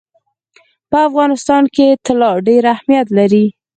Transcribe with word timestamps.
په 0.89 0.97
افغانستان 1.09 1.63
کې 1.75 1.87
طلا 2.05 2.31
ډېر 2.47 2.63
اهمیت 2.75 3.07
لري. 3.17 3.45